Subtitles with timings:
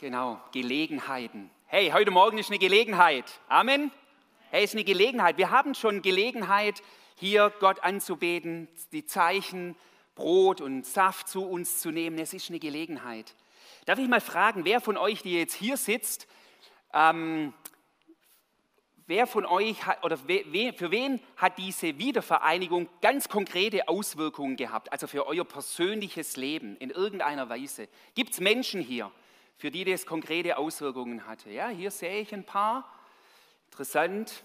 [0.00, 1.50] Genau, Gelegenheiten.
[1.66, 3.26] Hey, heute Morgen ist eine Gelegenheit.
[3.48, 3.90] Amen.
[4.50, 5.36] Hey, ist eine Gelegenheit.
[5.36, 6.82] Wir haben schon Gelegenheit,
[7.16, 9.76] hier Gott anzubeten, die Zeichen,
[10.14, 12.18] Brot und Saft zu uns zu nehmen.
[12.18, 13.34] Es ist eine Gelegenheit.
[13.84, 16.26] Darf ich mal fragen, wer von euch, die jetzt hier sitzt,
[16.94, 17.52] ähm,
[19.06, 24.92] wer von euch hat, oder we, für wen hat diese Wiedervereinigung ganz konkrete Auswirkungen gehabt,
[24.92, 27.86] also für euer persönliches Leben in irgendeiner Weise?
[28.14, 29.12] Gibt es Menschen hier,
[29.60, 31.50] für die das konkrete Auswirkungen hatte.
[31.50, 32.90] Ja, hier sehe ich ein paar.
[33.70, 34.42] Interessant.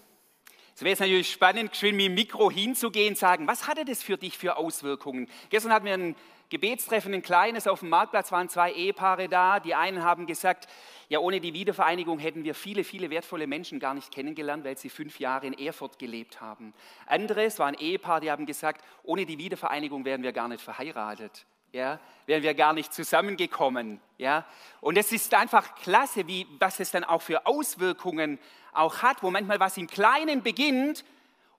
[0.74, 4.18] Es wäre natürlich spannend, schön mit dem Mikro hinzugehen und sagen, was hatte das für
[4.18, 5.26] dich für Auswirkungen?
[5.48, 6.16] Gestern hatten wir ein
[6.50, 9.58] Gebetstreffen, ein kleines, auf dem Marktplatz waren zwei Ehepaare da.
[9.58, 10.68] Die einen haben gesagt,
[11.08, 14.90] ja, ohne die Wiedervereinigung hätten wir viele, viele wertvolle Menschen gar nicht kennengelernt, weil sie
[14.90, 16.74] fünf Jahre in Erfurt gelebt haben.
[17.06, 20.60] Andere, es war ein Ehepaar, die haben gesagt, ohne die Wiedervereinigung wären wir gar nicht
[20.60, 24.00] verheiratet ja, wären wir gar nicht zusammengekommen.
[24.18, 24.46] Ja.
[24.80, 28.38] Und es ist einfach klasse, wie, was es dann auch für Auswirkungen
[28.72, 31.04] auch hat, wo manchmal was im Kleinen beginnt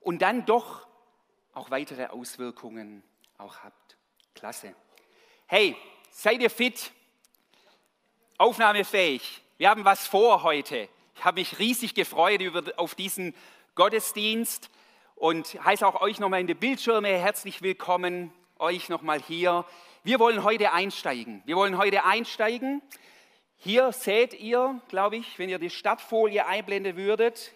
[0.00, 0.86] und dann doch
[1.54, 3.02] auch weitere Auswirkungen
[3.38, 3.72] auch hat.
[4.34, 4.74] Klasse.
[5.46, 5.76] Hey,
[6.10, 6.92] seid ihr fit?
[8.36, 9.42] Aufnahmefähig?
[9.56, 10.88] Wir haben was vor heute.
[11.16, 13.34] Ich habe mich riesig gefreut über, auf diesen
[13.74, 14.70] Gottesdienst
[15.16, 19.64] und heiße auch euch nochmal in die Bildschirme herzlich willkommen, euch nochmal hier.
[20.08, 21.42] Wir wollen heute einsteigen.
[21.44, 22.80] Wir wollen heute einsteigen.
[23.58, 27.52] Hier seht ihr, glaube ich, wenn ihr die Startfolie einblenden würdet,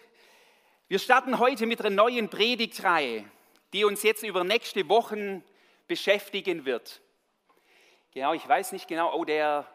[0.87, 3.25] wir starten heute mit einer neuen Predigtreihe,
[3.73, 5.43] die uns jetzt über nächste Wochen
[5.87, 7.01] beschäftigen wird.
[8.11, 9.65] Genau, ich weiß nicht genau, oh, der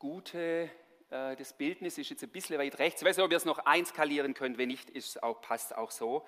[0.00, 0.68] gute,
[1.08, 3.00] äh, das Bildnis ist jetzt ein bisschen weit rechts.
[3.00, 5.92] Ich weiß nicht, ob ihr es noch einskalieren könnt, wenn nicht, ist auch, passt auch
[5.92, 6.26] so.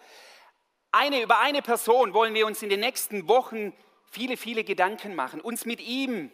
[0.92, 3.72] Eine, über eine Person wollen wir uns in den nächsten Wochen
[4.10, 6.30] viele, viele Gedanken machen, uns mit ihm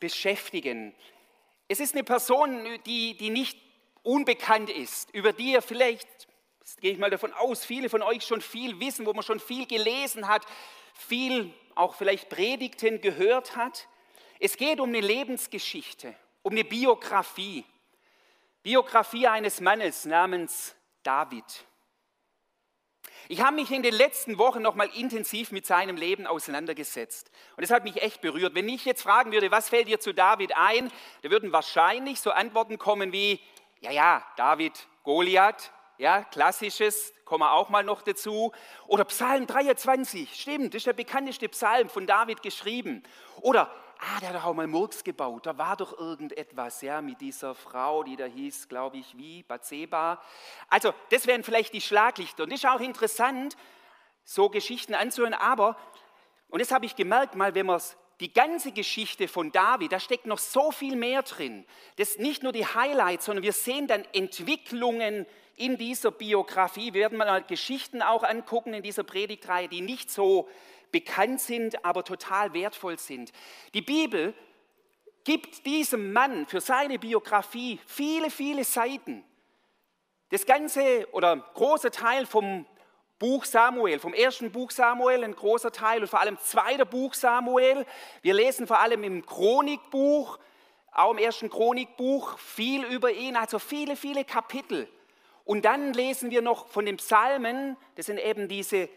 [0.00, 0.94] beschäftigen.
[1.68, 3.58] Es ist eine Person, die, die nicht
[4.02, 6.08] unbekannt ist, über die ihr vielleicht,
[6.80, 9.66] gehe ich mal davon aus, viele von euch schon viel wissen, wo man schon viel
[9.66, 10.46] gelesen hat,
[10.94, 13.88] viel auch vielleicht Predigten gehört hat.
[14.38, 17.64] Es geht um eine Lebensgeschichte, um eine Biografie.
[18.62, 21.44] Biografie eines Mannes namens David.
[23.28, 27.32] Ich habe mich in den letzten Wochen noch mal intensiv mit seinem Leben auseinandergesetzt.
[27.56, 28.54] Und das hat mich echt berührt.
[28.54, 30.92] Wenn ich jetzt fragen würde, was fällt dir zu David ein,
[31.22, 33.40] da würden wahrscheinlich so Antworten kommen wie,
[33.80, 38.52] ja, ja, David, Goliath, ja, klassisches, kommen wir auch mal noch dazu.
[38.86, 43.02] Oder Psalm 23, stimmt, das ist der bekannteste Psalm von David geschrieben.
[43.40, 47.20] Oder ah, der hat doch auch mal Murks gebaut, da war doch irgendetwas, ja, mit
[47.20, 50.20] dieser Frau, die da hieß, glaube ich, wie, Batseba.
[50.68, 52.44] Also, das wären vielleicht die Schlaglichter.
[52.44, 53.56] Und das ist auch interessant,
[54.24, 55.76] so Geschichten anzuhören, aber,
[56.48, 57.80] und das habe ich gemerkt mal, wenn man
[58.20, 61.66] die ganze Geschichte von David, da steckt noch so viel mehr drin.
[61.96, 66.94] Das ist nicht nur die Highlights, sondern wir sehen dann Entwicklungen in dieser Biografie.
[66.94, 70.48] Wir werden mal Geschichten auch angucken in dieser Predigtreihe, die nicht so
[70.92, 73.32] bekannt sind, aber total wertvoll sind.
[73.74, 74.34] Die Bibel
[75.24, 79.24] gibt diesem Mann für seine Biografie viele, viele Seiten.
[80.30, 82.66] Das ganze oder ein großer Teil vom
[83.18, 87.86] Buch Samuel, vom ersten Buch Samuel, ein großer Teil und vor allem zweiter Buch Samuel.
[88.22, 90.38] Wir lesen vor allem im Chronikbuch,
[90.92, 94.88] auch im ersten Chronikbuch, viel über ihn, also viele, viele Kapitel.
[95.44, 98.88] Und dann lesen wir noch von den Psalmen, das sind eben diese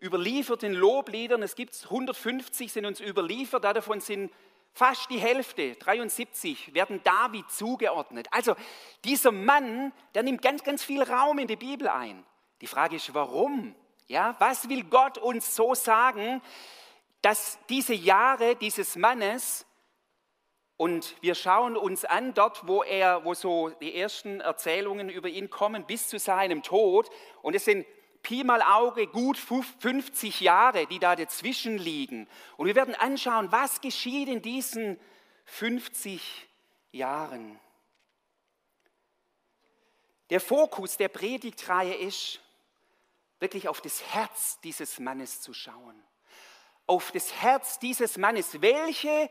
[0.00, 4.32] überlieferten Lobliedern, es gibt 150, sind uns überliefert, davon sind
[4.72, 8.28] fast die Hälfte, 73, werden David zugeordnet.
[8.30, 8.54] Also
[9.04, 12.24] dieser Mann, der nimmt ganz, ganz viel Raum in die Bibel ein.
[12.60, 13.74] Die Frage ist, warum?
[14.06, 16.40] Ja, was will Gott uns so sagen,
[17.22, 19.66] dass diese Jahre dieses Mannes
[20.76, 25.50] und wir schauen uns an, dort, wo er, wo so die ersten Erzählungen über ihn
[25.50, 27.10] kommen, bis zu seinem Tod.
[27.42, 27.84] Und es sind
[28.28, 32.28] Pi mal Auge gut 50 Jahre, die da dazwischen liegen.
[32.58, 35.00] Und wir werden anschauen, was geschieht in diesen
[35.46, 36.46] 50
[36.92, 37.58] Jahren.
[40.28, 42.40] Der Fokus der Predigtreihe ist,
[43.40, 45.98] wirklich auf das Herz dieses Mannes zu schauen.
[46.86, 48.60] Auf das Herz dieses Mannes.
[48.60, 49.30] Welche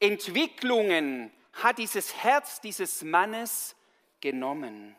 [0.00, 3.76] Entwicklungen hat dieses Herz dieses Mannes
[4.20, 4.96] genommen?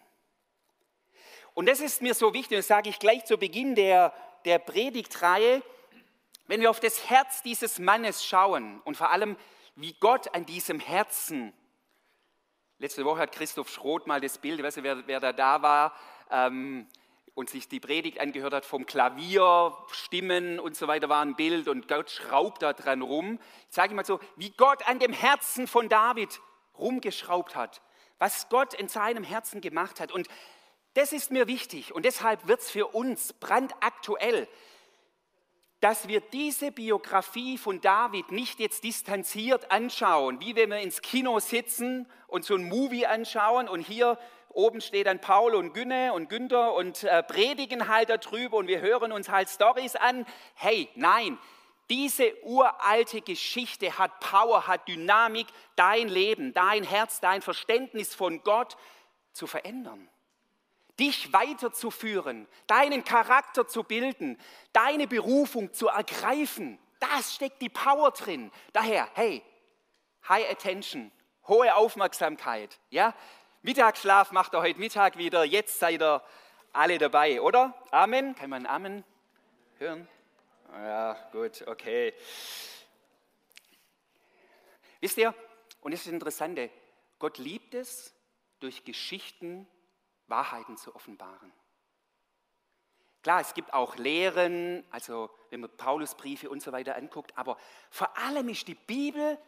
[1.55, 4.13] Und das ist mir so wichtig, das sage ich gleich zu Beginn der,
[4.43, 5.63] der Predigtreihe,
[6.47, 9.37] wenn wir auf das Herz dieses Mannes schauen und vor allem,
[9.77, 11.53] wie Gott an diesem Herzen,
[12.77, 15.61] letzte Woche hat Christoph Schroth mal das Bild, ich weiß nicht, wer, wer da da
[15.61, 15.95] war,
[16.29, 16.87] ähm,
[17.35, 21.69] und sich die Predigt angehört hat vom Klavier, Stimmen und so weiter war ein Bild
[21.69, 23.39] und Gott schraubt da dran rum.
[23.69, 26.41] Ich sage mal so, wie Gott an dem Herzen von David
[26.77, 27.81] rumgeschraubt hat,
[28.19, 30.11] was Gott in seinem Herzen gemacht hat.
[30.11, 30.27] Und
[30.95, 34.47] das ist mir wichtig und deshalb wird es für uns brandaktuell,
[35.81, 41.39] dass wir diese Biografie von David nicht jetzt distanziert anschauen, wie wenn wir ins Kino
[41.39, 44.17] sitzen und so ein Movie anschauen und hier
[44.49, 48.79] oben steht dann Paul und Günne und Günther und äh, predigen halt darüber und wir
[48.79, 50.25] hören uns halt Stories an.
[50.55, 51.37] Hey, nein,
[51.89, 58.77] diese uralte Geschichte hat Power, hat Dynamik, dein Leben, dein Herz, dein Verständnis von Gott
[59.33, 60.09] zu verändern.
[60.99, 64.39] Dich weiterzuführen, deinen Charakter zu bilden,
[64.71, 66.79] deine Berufung zu ergreifen.
[66.99, 68.51] Das steckt die Power drin.
[68.71, 69.43] Daher, hey,
[70.27, 71.11] High Attention,
[71.47, 72.79] hohe Aufmerksamkeit.
[72.89, 73.13] Ja?
[73.61, 75.43] Mittagsschlaf macht er heute Mittag wieder.
[75.43, 76.23] Jetzt seid ihr
[76.71, 77.73] alle dabei, oder?
[77.91, 78.35] Amen.
[78.35, 79.03] Kann man Amen
[79.79, 80.07] hören?
[80.71, 82.13] Ja, gut, okay.
[84.99, 85.33] Wisst ihr,
[85.81, 86.69] und das ist das Interessante,
[87.19, 88.13] Gott liebt es,
[88.59, 89.67] durch Geschichten
[90.27, 91.53] Wahrheiten zu offenbaren.
[93.21, 97.57] Klar, es gibt auch Lehren, also wenn man Paulusbriefe und so weiter anguckt, aber
[97.89, 99.39] vor allem ist die Bibel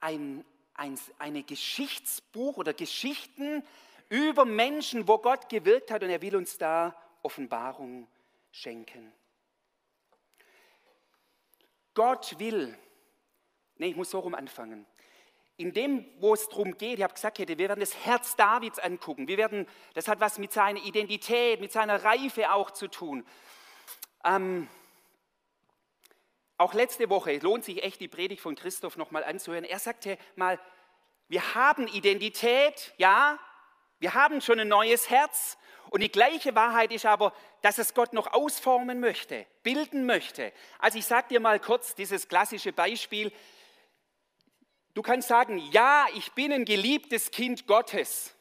[0.00, 0.44] ein,
[0.74, 3.62] ein eine Geschichtsbuch oder Geschichten
[4.08, 8.08] über Menschen, wo Gott gewirkt hat und er will uns da Offenbarung
[8.50, 9.12] schenken.
[11.94, 12.76] Gott will,
[13.76, 14.86] nee, ich muss so rum anfangen.
[15.56, 19.28] In dem, wo es darum geht, ich habe gesagt, wir werden das Herz Davids angucken.
[19.28, 23.26] Wir werden, das hat was mit seiner Identität, mit seiner Reife auch zu tun.
[24.24, 24.68] Ähm,
[26.56, 29.64] auch letzte Woche lohnt sich echt die Predigt von Christoph nochmal anzuhören.
[29.64, 30.58] Er sagte mal,
[31.28, 33.38] wir haben Identität, ja,
[33.98, 35.58] wir haben schon ein neues Herz,
[35.92, 40.50] und die gleiche Wahrheit ist aber, dass es Gott noch ausformen möchte, bilden möchte.
[40.78, 43.30] Also ich sage dir mal kurz dieses klassische Beispiel.
[44.94, 48.34] Du kannst sagen, ja, ich bin ein geliebtes Kind Gottes.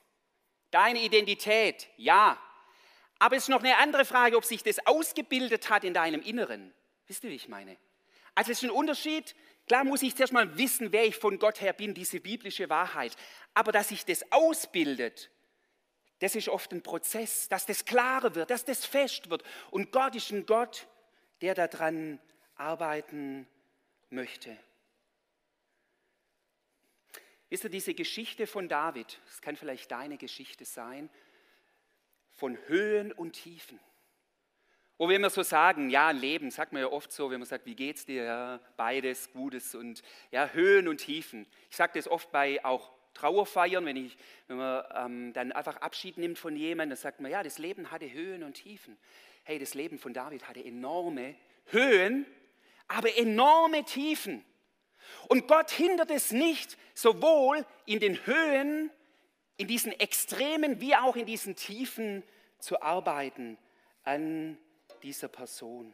[0.69, 2.37] Deine Identität, ja.
[3.19, 6.73] Aber es ist noch eine andere Frage, ob sich das ausgebildet hat in deinem Inneren.
[7.07, 7.77] Wisst ihr, wie ich meine?
[8.35, 9.35] Also es ist ein Unterschied.
[9.67, 13.15] Klar muss ich zuerst mal wissen, wer ich von Gott her bin, diese biblische Wahrheit.
[13.53, 15.29] Aber dass sich das ausbildet,
[16.19, 19.43] das ist oft ein Prozess, dass das klarer wird, dass das fest wird.
[19.71, 20.87] Und Gott ist ein Gott,
[21.41, 22.19] der daran
[22.55, 23.47] arbeiten
[24.09, 24.57] möchte.
[27.51, 31.09] Wisst ihr, diese Geschichte von David, das kann vielleicht deine Geschichte sein,
[32.31, 33.77] von Höhen und Tiefen.
[34.97, 37.65] Wo wir immer so sagen, ja, Leben, sagt man ja oft so, wenn man sagt,
[37.65, 38.23] wie geht's dir?
[38.23, 40.01] Ja, beides, Gutes und
[40.31, 41.45] ja, Höhen und Tiefen.
[41.69, 44.15] Ich sage das oft bei auch Trauerfeiern, wenn, ich,
[44.47, 47.91] wenn man ähm, dann einfach Abschied nimmt von jemandem, dann sagt man, ja, das Leben
[47.91, 48.97] hatte Höhen und Tiefen.
[49.43, 52.25] Hey, das Leben von David hatte enorme Höhen,
[52.87, 54.41] aber enorme Tiefen.
[55.27, 58.91] Und Gott hindert es nicht, sowohl in den Höhen,
[59.57, 62.23] in diesen Extremen, wie auch in diesen Tiefen
[62.59, 63.57] zu arbeiten
[64.03, 64.57] an
[65.03, 65.93] dieser Person.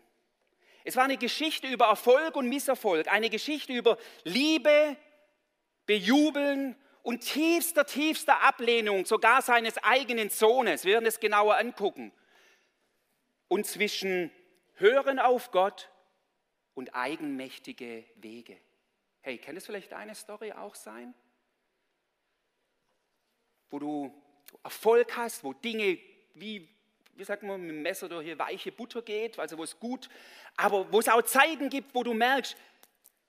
[0.84, 4.96] Es war eine Geschichte über Erfolg und Misserfolg, eine Geschichte über Liebe,
[5.86, 10.86] Bejubeln und tiefster, tiefster Ablehnung sogar seines eigenen Sohnes.
[10.86, 12.12] Wir werden es genauer angucken.
[13.48, 14.32] Und zwischen
[14.76, 15.90] Hören auf Gott
[16.74, 18.58] und eigenmächtige Wege.
[19.28, 21.14] Hey, kann das vielleicht eine Story auch sein?
[23.70, 24.24] Wo du
[24.64, 26.00] Erfolg hast, wo Dinge
[26.34, 26.70] wie,
[27.14, 30.08] wie sagt man, mit dem Messer durch hier weiche Butter geht, also wo es gut,
[30.56, 32.56] aber wo es auch Zeiten gibt, wo du merkst,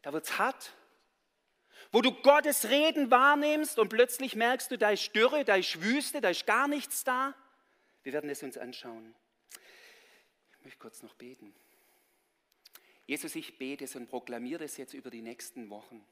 [0.02, 0.73] da wird es hart,
[1.90, 6.21] wo du Gottes Reden wahrnimmst und plötzlich merkst du, da ist Dürre, da ist Wüste,
[6.21, 7.35] da ist gar nichts da.
[8.05, 9.17] Wir werden es uns anschauen.
[10.61, 11.52] Ich möchte kurz noch beten.
[13.09, 16.05] Jesus, ich bete es und proklamiere es jetzt über die nächsten Wochen,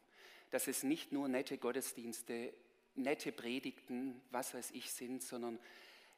[0.51, 2.55] dass es nicht nur nette Gottesdienste,
[2.95, 5.59] nette Predigten, was weiß ich sind, sondern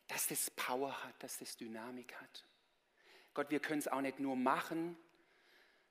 [0.06, 2.44] dass das Power hat, dass das Dynamik hat.
[3.34, 4.96] Gott, wir können es auch nicht nur machen,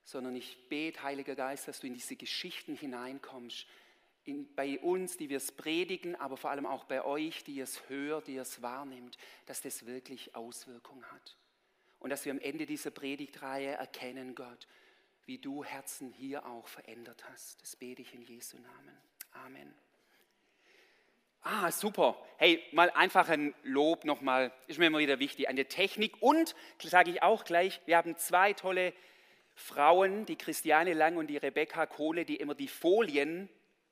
[0.05, 3.67] sondern ich bete, Heiliger Geist, dass du in diese Geschichten hineinkommst,
[4.23, 7.89] in, bei uns, die wir es predigen, aber vor allem auch bei euch, die es
[7.89, 9.17] hört, die es wahrnimmt,
[9.47, 11.35] dass das wirklich Auswirkungen hat.
[11.99, 14.67] Und dass wir am Ende dieser Predigtreihe erkennen, Gott,
[15.25, 17.61] wie du Herzen hier auch verändert hast.
[17.61, 18.97] Das bete ich in Jesu Namen.
[19.45, 19.73] Amen.
[21.41, 22.17] Ah, super.
[22.37, 26.21] Hey, mal einfach ein Lob nochmal, ist mir immer wieder wichtig, an der Technik.
[26.21, 28.93] Und, sage ich auch gleich, wir haben zwei tolle
[29.55, 33.49] Frauen, die Christiane Lang und die Rebecca Kohle, die immer die Folien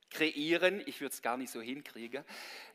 [0.10, 0.82] kreieren.
[0.86, 2.24] Ich würde es gar nicht so hinkriegen.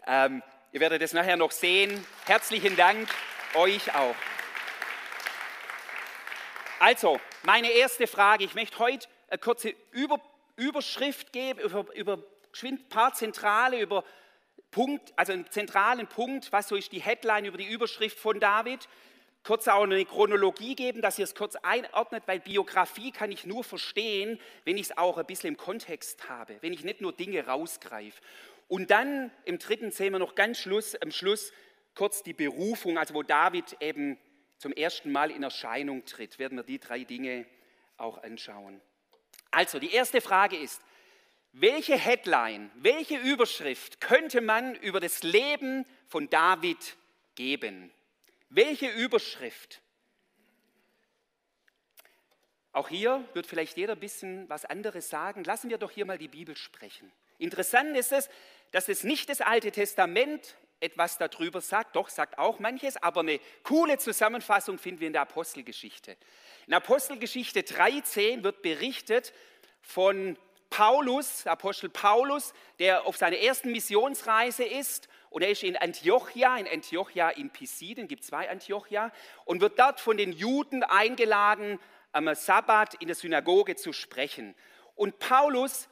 [0.07, 2.05] Ähm, ihr werdet es nachher noch sehen.
[2.27, 3.09] Herzlichen Dank
[3.55, 4.17] euch auch.
[6.83, 8.43] Also, meine erste Frage.
[8.43, 10.19] Ich möchte heute eine kurze Über
[10.57, 12.25] Überschrift geben, über, über
[12.63, 14.03] ein paar Zentrale über
[14.71, 18.89] Punkt, also einen zentralen Punkt, was so ist die Headline über die Überschrift von David.
[19.45, 23.63] Kurz auch eine Chronologie geben, dass ihr es kurz einordnet, weil Biografie kann ich nur
[23.63, 27.47] verstehen, wenn ich es auch ein bisschen im Kontext habe, wenn ich nicht nur Dinge
[27.47, 28.23] rausgreife.
[28.69, 31.53] Und dann im dritten sehen wir noch ganz Schluss, am Schluss
[31.95, 34.19] kurz die Berufung, also wo David eben
[34.61, 37.47] zum ersten Mal in Erscheinung tritt, werden wir die drei Dinge
[37.97, 38.83] auch anschauen.
[39.51, 40.83] Also die erste Frage ist,
[41.53, 46.97] welche Headline, welche Überschrift könnte man über das Leben von David
[47.37, 47.91] geben?
[48.51, 49.81] Welche Überschrift?
[52.73, 55.43] Auch hier wird vielleicht jeder ein bisschen was anderes sagen.
[55.43, 57.11] Lassen wir doch hier mal die Bibel sprechen.
[57.39, 58.29] Interessant ist es,
[58.73, 63.39] dass es nicht das Alte Testament etwas darüber sagt, doch sagt auch manches, aber eine
[63.63, 66.17] coole Zusammenfassung finden wir in der Apostelgeschichte.
[66.67, 69.33] In Apostelgeschichte 13 wird berichtet
[69.83, 70.39] von
[70.71, 76.67] Paulus, Apostel Paulus, der auf seiner ersten Missionsreise ist und er ist in Antiochia, in
[76.67, 79.13] Antiochia in Pisiden, gibt zwei Antiochia,
[79.45, 81.79] und wird dort von den Juden eingeladen,
[82.13, 84.57] am Sabbat in der Synagoge zu sprechen.
[84.97, 85.89] Und Paulus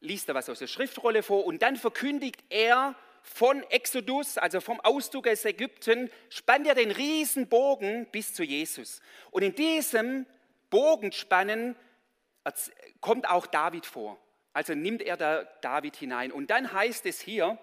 [0.00, 4.80] liest da was aus der Schriftrolle vor und dann verkündigt er von Exodus, also vom
[4.80, 9.00] Auszug aus Ägypten, spannt er den riesen Bogen bis zu Jesus.
[9.30, 10.26] Und in diesem
[10.70, 11.76] Bogenspannen
[13.00, 14.18] kommt auch David vor.
[14.52, 16.32] Also nimmt er da David hinein.
[16.32, 17.58] Und dann heißt es hier,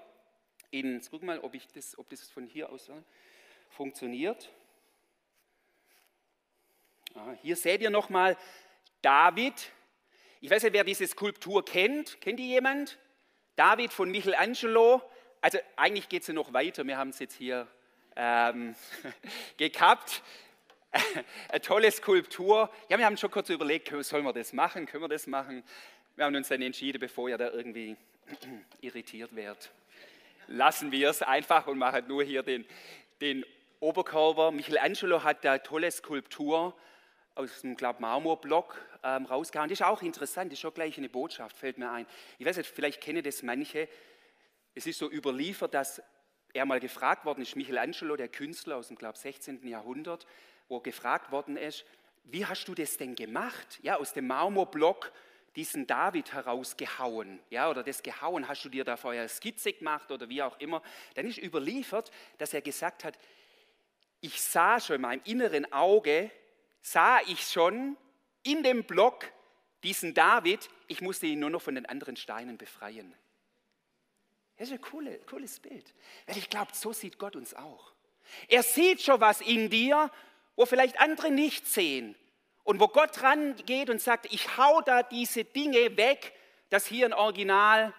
[0.72, 2.90] in, jetzt guck mal, ob, ich das, ob das von hier aus
[3.70, 4.50] funktioniert.
[7.16, 8.38] Ah, hier seht ihr nochmal
[9.02, 9.72] David.
[10.40, 12.22] Ich weiß nicht, wer diese Skulptur kennt.
[12.22, 12.98] Kennt die jemand?
[13.56, 15.02] David von Michelangelo
[15.48, 16.86] also eigentlich geht es ja noch weiter.
[16.86, 17.68] Wir haben es jetzt hier
[18.18, 18.76] ähm,
[19.58, 20.22] gekappt.
[21.48, 22.70] Eine tolle Skulptur.
[22.90, 24.86] Ja, wir haben schon kurz überlegt, sollen wir das machen?
[24.86, 25.64] Können wir das machen?
[26.18, 27.96] Wir haben uns dann entschieden, bevor ihr da irgendwie
[28.82, 29.72] irritiert werdet.
[30.48, 32.66] Lassen wir es einfach und machen nur hier den,
[33.22, 33.46] den
[33.80, 34.52] Oberkörper.
[34.52, 36.76] Michelangelo hat da tolle Skulptur
[37.36, 39.70] aus dem, glaube Marmorblock ähm, rausgehauen.
[39.70, 42.06] Das ist auch interessant, das ist schon gleich eine Botschaft, fällt mir ein.
[42.38, 43.88] Ich weiß nicht, vielleicht kennen das manche.
[44.78, 46.04] Es ist so überliefert, dass
[46.54, 49.68] er mal gefragt worden ist, Michelangelo, der Künstler aus dem, glaube 16.
[49.68, 50.28] Jahrhundert,
[50.68, 51.84] wo gefragt worden ist,
[52.26, 53.80] wie hast du das denn gemacht?
[53.82, 55.12] Ja, aus dem Marmorblock
[55.56, 60.30] diesen David herausgehauen, ja, oder das gehauen, hast du dir da vorher Skizze gemacht oder
[60.30, 60.84] wie auch immer.
[61.16, 63.18] Dann ist überliefert, dass er gesagt hat,
[64.22, 66.30] ich sah schon in meinem inneren Auge,
[66.84, 67.98] sah ich schon
[68.44, 69.26] in dem Block
[69.82, 73.16] diesen David, ich musste ihn nur noch von den anderen Steinen befreien.
[74.58, 75.94] Das ist ein coole, cooles Bild.
[76.26, 77.94] Weil ich glaube, so sieht Gott uns auch.
[78.48, 80.12] Er sieht schon was in dir,
[80.56, 82.16] wo vielleicht andere nicht sehen.
[82.64, 86.34] Und wo Gott dran geht und sagt, ich hau da diese Dinge weg,
[86.70, 87.94] das hier ein Original.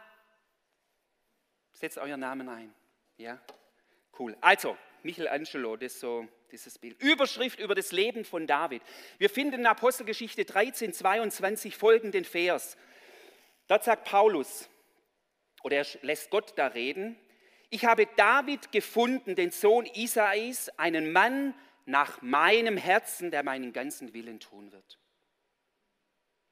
[1.72, 2.74] Setzt euren Namen ein.
[3.16, 3.40] Ja,
[4.18, 4.36] cool.
[4.40, 7.00] Also, Michelangelo, das ist so dieses Bild.
[7.00, 8.82] Überschrift über das Leben von David.
[9.18, 12.76] Wir finden in Apostelgeschichte 13, 22 folgenden Vers.
[13.68, 14.68] Dort sagt Paulus,
[15.62, 17.18] oder er lässt Gott da reden.
[17.70, 24.14] Ich habe David gefunden, den Sohn Isais, einen Mann nach meinem Herzen, der meinen ganzen
[24.14, 24.98] Willen tun wird.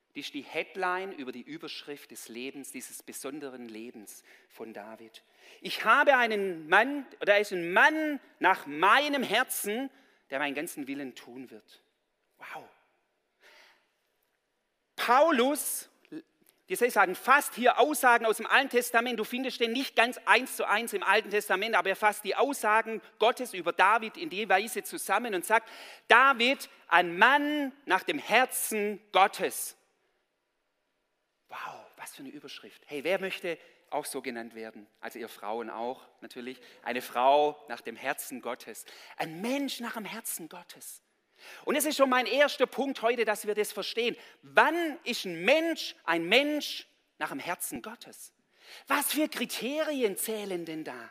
[0.09, 5.23] Das ist die Headline über die Überschrift des Lebens, dieses besonderen Lebens von David.
[5.61, 9.91] Ich habe einen Mann, oder er ist ein Mann nach meinem Herzen,
[10.31, 11.83] der meinen ganzen Willen tun wird.
[12.39, 12.65] Wow.
[14.97, 15.91] Paulus
[16.68, 19.20] heißt, sagen fast hier Aussagen aus dem Alten Testament.
[19.20, 22.35] Du findest den nicht ganz eins zu eins im Alten Testament, aber er fasst die
[22.35, 25.68] Aussagen Gottes über David in die Weise zusammen und sagt,
[26.08, 29.76] David, ein Mann nach dem Herzen Gottes.
[31.49, 32.82] Wow, was für eine Überschrift.
[32.87, 33.58] Hey, wer möchte
[33.90, 34.88] auch so genannt werden?
[35.00, 36.61] Also ihr Frauen auch natürlich.
[36.82, 38.85] Eine Frau nach dem Herzen Gottes.
[39.16, 41.00] Ein Mensch nach dem Herzen Gottes.
[41.65, 44.17] Und es ist schon mein erster Punkt heute, dass wir das verstehen.
[44.43, 46.87] Wann ist ein Mensch ein Mensch
[47.19, 48.33] nach dem Herzen Gottes?
[48.87, 51.11] Was für Kriterien zählen denn da?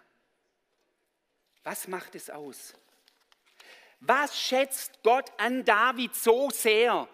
[1.63, 2.74] Was macht es aus?
[4.00, 7.08] Was schätzt Gott an David so sehr,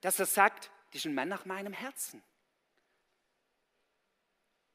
[0.00, 2.22] dass er sagt, das ist ein Mann nach meinem Herzen?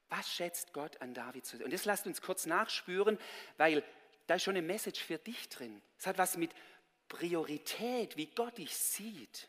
[0.08, 1.66] Was schätzt Gott an David so sehr?
[1.66, 3.18] Und das lasst uns kurz nachspüren,
[3.58, 3.84] weil
[4.26, 5.82] da ist schon eine Message für dich drin.
[5.98, 6.52] Es hat was mit
[7.08, 9.48] Priorität, wie Gott dich sieht.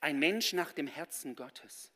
[0.00, 1.90] Ein Mensch nach dem Herzen Gottes.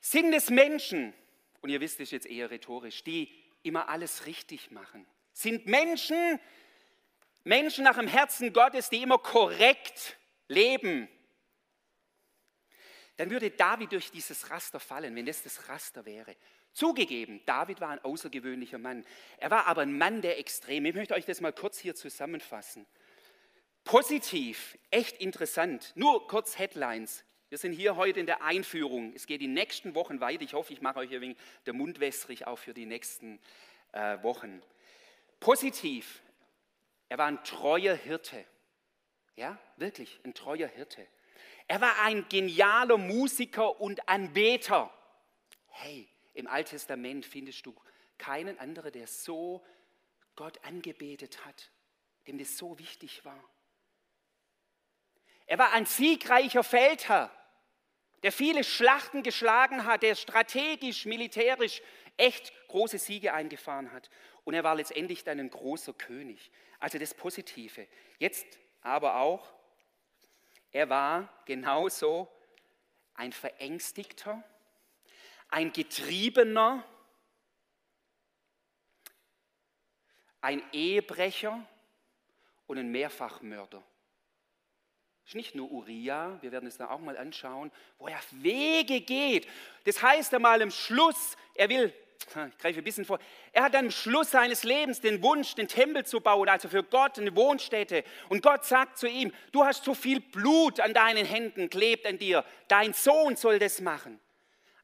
[0.00, 1.14] Sind es Menschen,
[1.60, 5.06] und ihr wisst es jetzt eher rhetorisch, die immer alles richtig machen?
[5.32, 6.40] Sind Menschen,
[7.44, 10.16] Menschen nach dem Herzen Gottes, die immer korrekt
[10.48, 11.08] leben?
[13.16, 16.34] dann würde David durch dieses Raster fallen, wenn das das Raster wäre.
[16.72, 19.04] Zugegeben, David war ein außergewöhnlicher Mann.
[19.38, 20.88] Er war aber ein Mann der Extreme.
[20.88, 22.86] Ich möchte euch das mal kurz hier zusammenfassen.
[23.84, 25.92] Positiv, echt interessant.
[25.96, 27.24] Nur kurz Headlines.
[27.50, 29.12] Wir sind hier heute in der Einführung.
[29.14, 30.42] Es geht die nächsten Wochen weiter.
[30.42, 31.36] Ich hoffe, ich mache euch ein wenig
[31.66, 33.38] der Mund wässrig auch für die nächsten
[33.92, 34.62] äh, Wochen.
[35.38, 36.22] Positiv,
[37.10, 38.42] er war ein treuer Hirte.
[39.36, 41.06] Ja, wirklich, ein treuer Hirte.
[41.68, 44.90] Er war ein genialer Musiker und Anbeter.
[45.66, 47.74] Hey, im Alten Testament findest du
[48.18, 49.64] keinen anderen, der so
[50.36, 51.70] Gott angebetet hat,
[52.26, 53.42] dem das so wichtig war.
[55.46, 57.30] Er war ein siegreicher Feldherr,
[58.22, 61.82] der viele Schlachten geschlagen hat, der strategisch, militärisch
[62.16, 64.08] echt große Siege eingefahren hat.
[64.44, 66.50] Und er war letztendlich dann ein großer König.
[66.78, 67.86] Also das Positive.
[68.18, 68.46] Jetzt
[68.80, 69.52] aber auch,
[70.70, 72.28] er war genauso
[73.14, 74.42] ein Verängstigter,
[75.52, 76.82] ein Getriebener,
[80.40, 81.64] ein Ehebrecher
[82.66, 83.82] und ein Mehrfachmörder.
[85.26, 89.46] Ist nicht nur Uriah, wir werden es dann auch mal anschauen, wo er Wege geht.
[89.84, 93.18] Das heißt einmal im Schluss, er will ich greife ein bisschen vor,
[93.52, 97.18] er hat am Schluss seines Lebens den Wunsch, den Tempel zu bauen, also für Gott
[97.18, 98.04] eine Wohnstätte.
[98.28, 102.18] Und Gott sagt zu ihm, du hast zu viel Blut an deinen Händen, klebt an
[102.18, 104.20] dir, dein Sohn soll das machen.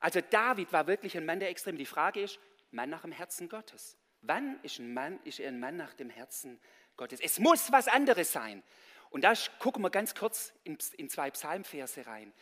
[0.00, 1.76] Also David war wirklich ein Mann der Extrem.
[1.76, 2.38] Die Frage ist,
[2.70, 3.96] Mann nach dem Herzen Gottes.
[4.22, 6.60] Wann ist, ein Mann, ist ein Mann nach dem Herzen
[6.96, 7.20] Gottes?
[7.20, 8.62] Es muss was anderes sein.
[9.10, 12.32] Und da gucken wir ganz kurz in, in zwei Psalmverse rein,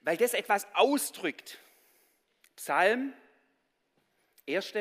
[0.00, 1.58] weil das etwas ausdrückt.
[2.56, 3.14] Psalm
[4.46, 4.74] 1.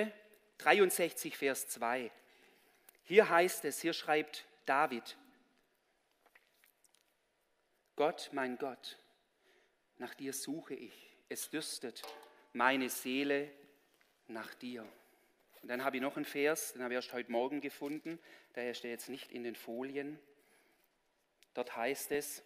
[0.58, 2.12] 63, Vers 2.
[3.04, 5.18] Hier heißt es, hier schreibt David,
[7.96, 8.98] Gott, mein Gott,
[9.98, 11.17] nach dir suche ich.
[11.30, 12.04] Es dürstet
[12.54, 13.52] meine Seele
[14.28, 14.88] nach dir.
[15.62, 18.18] Und dann habe ich noch einen Vers, den habe ich erst heute Morgen gefunden,
[18.54, 20.18] daher steht jetzt nicht in den Folien.
[21.54, 22.44] Dort heißt es,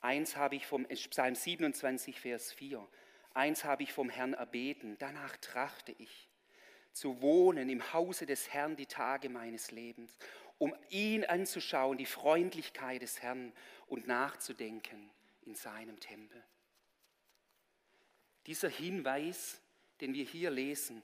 [0.00, 2.86] eins habe ich vom Psalm 27, Vers 4.
[3.34, 6.30] Eins habe ich vom Herrn erbeten, danach trachte ich,
[6.92, 10.16] zu wohnen im Hause des Herrn die Tage meines Lebens,
[10.56, 13.52] um ihn anzuschauen, die Freundlichkeit des Herrn
[13.86, 15.10] und nachzudenken
[15.48, 16.44] in seinem Tempel.
[18.46, 19.58] Dieser Hinweis,
[20.00, 21.02] den wir hier lesen,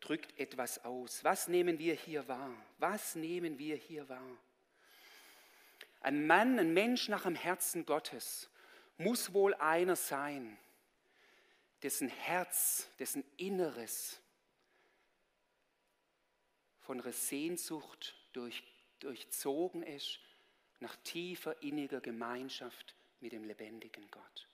[0.00, 1.24] drückt etwas aus.
[1.24, 2.54] Was nehmen wir hier wahr?
[2.78, 4.38] Was nehmen wir hier wahr?
[6.00, 8.50] Ein Mann, ein Mensch nach dem Herzen Gottes
[8.98, 10.58] muss wohl einer sein,
[11.82, 14.20] dessen Herz, dessen Inneres
[16.80, 18.62] von Sehnsucht durch,
[19.00, 20.20] durchzogen ist
[20.84, 24.48] nach tiefer inniger Gemeinschaft mit dem lebendigen Gott.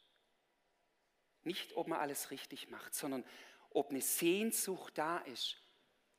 [1.43, 3.25] Nicht, ob man alles richtig macht, sondern
[3.71, 5.57] ob eine Sehnsucht da ist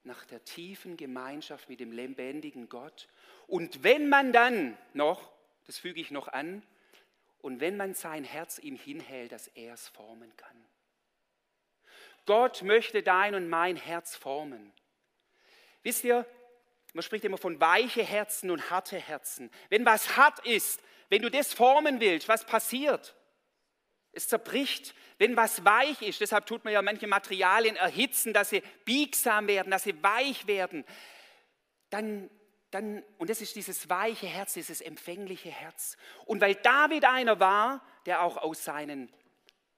[0.04, 3.08] nach der tiefen Gemeinschaft mit dem lebendigen Gott.
[3.48, 5.32] Und wenn man dann noch,
[5.66, 6.62] das füge ich noch an,
[7.40, 10.66] und wenn man sein Herz ihm hinhält, dass er es formen kann.
[12.26, 14.74] Gott möchte dein und mein Herz formen.
[15.84, 16.26] Wisst ihr,
[16.94, 19.50] man spricht immer von weiche Herzen und harte Herzen.
[19.70, 23.16] Wenn was hart ist, wenn du das formen willst, was passiert?
[24.12, 24.94] Es zerbricht.
[25.18, 29.72] Wenn was weich ist, deshalb tut man ja manche Materialien erhitzen, dass sie biegsam werden,
[29.72, 30.84] dass sie weich werden,
[31.90, 32.30] dann
[32.72, 35.98] dann, und das ist dieses weiche Herz, dieses empfängliche Herz.
[36.26, 39.14] Und weil David einer war, der auch aus seinen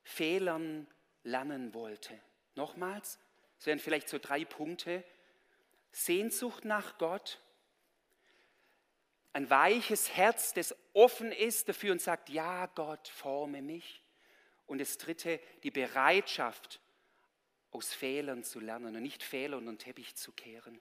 [0.03, 0.87] Fehlern
[1.23, 2.17] lernen wollte.
[2.55, 3.19] Nochmals,
[3.59, 5.03] es wären vielleicht so drei Punkte.
[5.93, 7.39] Sehnsucht nach Gott,
[9.31, 14.03] ein weiches Herz, das offen ist dafür und sagt, ja Gott, forme mich.
[14.67, 16.79] Und das dritte, die Bereitschaft,
[17.71, 20.79] aus Fehlern zu lernen und nicht Fehler unter den Teppich zu kehren.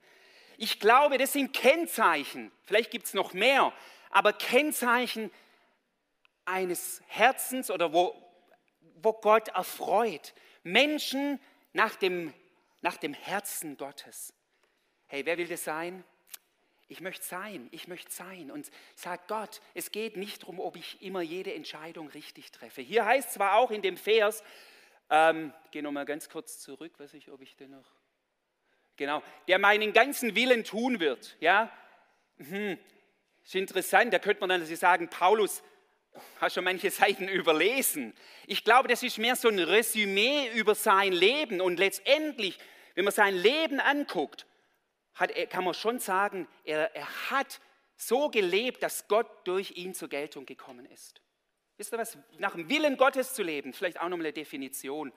[0.58, 3.72] Ich glaube, das sind Kennzeichen, vielleicht gibt es noch mehr,
[4.10, 5.30] aber Kennzeichen
[6.44, 8.14] eines Herzens oder wo,
[8.96, 10.34] wo Gott erfreut.
[10.62, 11.40] Menschen
[11.72, 12.34] nach dem,
[12.82, 14.34] nach dem Herzen Gottes.
[15.12, 16.04] Hey, wer will das sein?
[16.88, 18.50] Ich möchte sein, ich möchte sein.
[18.50, 22.80] Und sag Gott, es geht nicht darum, ob ich immer jede Entscheidung richtig treffe.
[22.80, 24.42] Hier heißt zwar auch in dem Vers,
[25.10, 27.84] ähm, gehe nochmal ganz kurz zurück, weiß ich, ob ich den noch
[28.96, 31.36] Genau, der meinen ganzen Willen tun wird.
[31.40, 31.70] Ja,
[32.38, 32.78] hm.
[33.44, 34.14] ist interessant.
[34.14, 35.62] Da könnte man dann sagen, Paulus,
[36.40, 38.14] hast schon manche Seiten überlesen.
[38.46, 41.60] Ich glaube, das ist mehr so ein Resümee über sein Leben.
[41.60, 42.58] Und letztendlich,
[42.94, 44.46] wenn man sein Leben anguckt,
[45.14, 47.60] hat, kann man schon sagen, er, er hat
[47.96, 51.20] so gelebt, dass Gott durch ihn zur Geltung gekommen ist.
[51.76, 52.18] Wisst ihr was?
[52.38, 55.12] Nach dem Willen Gottes zu leben, vielleicht auch nochmal eine Definition.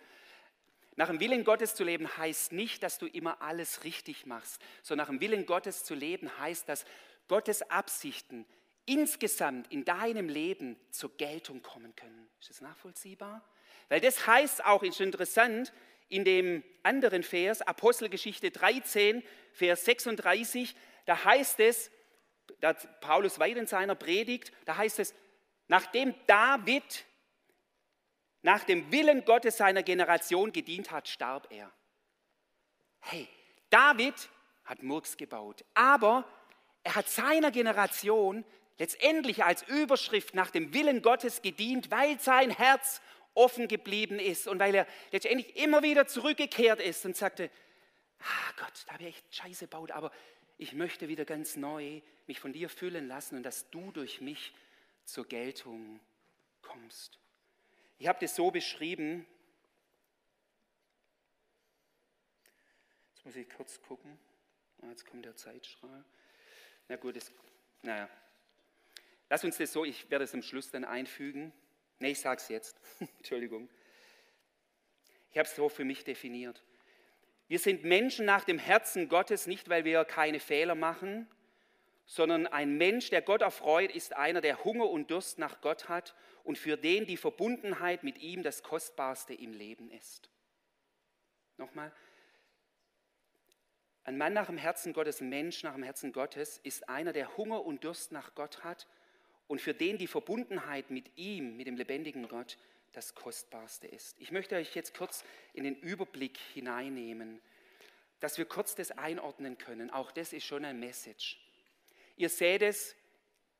[0.95, 5.05] Nach dem Willen Gottes zu leben heißt nicht, dass du immer alles richtig machst, sondern
[5.05, 6.85] nach dem Willen Gottes zu leben heißt, dass
[7.27, 8.45] Gottes Absichten
[8.85, 12.29] insgesamt in deinem Leben zur Geltung kommen können.
[12.39, 13.43] Ist das nachvollziehbar?
[13.89, 15.73] Weil das heißt auch, ist interessant,
[16.09, 21.91] in dem anderen Vers, Apostelgeschichte 13, Vers 36, da heißt es,
[22.59, 25.13] da Paulus weiter in seiner Predigt, da heißt es,
[25.67, 27.05] nachdem David
[28.41, 31.71] nach dem Willen Gottes seiner Generation gedient hat, starb er.
[32.99, 33.27] Hey,
[33.69, 34.29] David
[34.63, 36.27] hat Murks gebaut, aber
[36.83, 38.45] er hat seiner Generation
[38.77, 43.01] letztendlich als Überschrift nach dem Willen Gottes gedient, weil sein Herz
[43.35, 47.51] offen geblieben ist und weil er letztendlich immer wieder zurückgekehrt ist und sagte,
[48.19, 50.11] ah Gott, da habe ich echt Scheiße gebaut, aber
[50.57, 54.53] ich möchte wieder ganz neu mich von dir füllen lassen und dass du durch mich
[55.03, 55.99] zur Geltung
[56.61, 57.19] kommst.
[57.99, 59.25] Ich habe das so beschrieben.
[63.13, 64.17] Jetzt muss ich kurz gucken.
[64.81, 66.03] Ah, jetzt kommt der Zeitstrahl.
[66.87, 67.31] Na gut, das,
[67.81, 68.09] naja.
[69.29, 71.51] Lass uns das so, ich werde es am Schluss dann einfügen.
[71.99, 72.79] Ne, ich sage es jetzt.
[73.17, 73.69] Entschuldigung.
[75.31, 76.63] Ich habe es so für mich definiert.
[77.47, 81.29] Wir sind Menschen nach dem Herzen Gottes, nicht weil wir keine Fehler machen,
[82.05, 86.15] sondern ein Mensch, der Gott erfreut, ist einer, der Hunger und Durst nach Gott hat
[86.43, 90.29] und für den die Verbundenheit mit ihm das Kostbarste im Leben ist.
[91.57, 91.91] Nochmal,
[94.05, 97.37] ein Mann nach dem Herzen Gottes, ein Mensch nach dem Herzen Gottes ist einer, der
[97.37, 98.87] Hunger und Durst nach Gott hat
[99.47, 102.57] und für den die Verbundenheit mit ihm, mit dem lebendigen Gott,
[102.93, 104.15] das Kostbarste ist.
[104.19, 107.41] Ich möchte euch jetzt kurz in den Überblick hineinnehmen,
[108.19, 109.89] dass wir kurz das einordnen können.
[109.89, 111.37] Auch das ist schon ein Message.
[112.15, 112.95] Ihr seht es,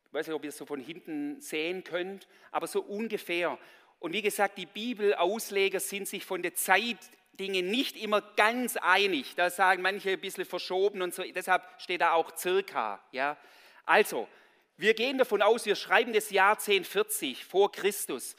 [0.07, 3.59] ich weiß nicht, ob ihr es so von hinten sehen könnt, aber so ungefähr.
[3.99, 9.35] Und wie gesagt, die Bibelausleger sind sich von der Zeitdinge nicht immer ganz einig.
[9.35, 11.23] Da sagen manche ein bisschen verschoben und so.
[11.23, 13.03] Deshalb steht da auch circa.
[13.11, 13.37] Ja?
[13.85, 14.29] Also,
[14.77, 18.35] wir gehen davon aus, wir schreiben das Jahr 1040 vor Christus.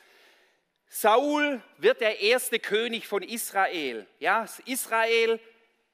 [0.89, 4.07] Saul wird der erste König von Israel.
[4.21, 5.41] Ja, Israel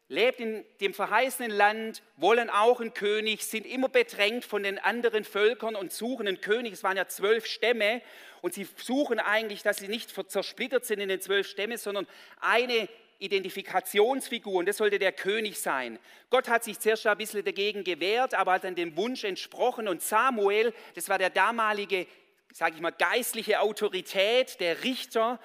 [0.08, 5.24] lebt in dem verheißenen Land, wollen auch einen König, sind immer bedrängt von den anderen
[5.24, 6.74] Völkern und suchen einen König.
[6.74, 8.02] Es waren ja zwölf Stämme
[8.42, 12.06] und sie suchen eigentlich, dass sie nicht zersplittert sind in den zwölf Stämmen, sondern
[12.40, 12.88] eine
[13.22, 15.98] Identifikationsfigur und das sollte der König sein.
[16.30, 20.02] Gott hat sich zuerst ein bisschen dagegen gewehrt, aber hat dann dem Wunsch entsprochen und
[20.02, 22.06] Samuel, das war der damalige,
[22.52, 25.38] sage ich mal, geistliche Autorität, der Richter,